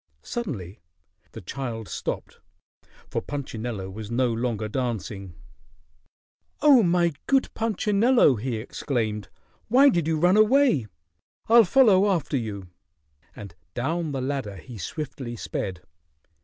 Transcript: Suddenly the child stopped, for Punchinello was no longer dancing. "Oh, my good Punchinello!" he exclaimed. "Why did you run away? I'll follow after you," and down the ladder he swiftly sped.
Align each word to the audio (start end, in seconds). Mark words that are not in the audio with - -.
Suddenly 0.23 0.79
the 1.33 1.41
child 1.41 1.87
stopped, 1.87 2.39
for 3.07 3.21
Punchinello 3.21 3.87
was 3.91 4.09
no 4.09 4.33
longer 4.33 4.67
dancing. 4.67 5.35
"Oh, 6.59 6.81
my 6.81 7.11
good 7.27 7.53
Punchinello!" 7.53 8.35
he 8.37 8.55
exclaimed. 8.55 9.29
"Why 9.67 9.89
did 9.89 10.07
you 10.07 10.17
run 10.17 10.37
away? 10.37 10.87
I'll 11.47 11.65
follow 11.65 12.09
after 12.09 12.35
you," 12.35 12.69
and 13.35 13.53
down 13.75 14.11
the 14.11 14.21
ladder 14.21 14.55
he 14.55 14.79
swiftly 14.79 15.35
sped. 15.35 15.81